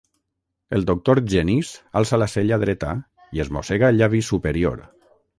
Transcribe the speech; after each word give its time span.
El 0.75 0.85
doctor 0.91 1.19
Genís 1.33 1.67
alça 2.01 2.19
la 2.21 2.27
cella 2.35 2.57
dreta 2.63 2.93
i 3.39 3.43
es 3.45 3.51
mossega 3.59 3.91
el 3.93 3.99
llavi 4.01 4.23
superior. 4.29 4.81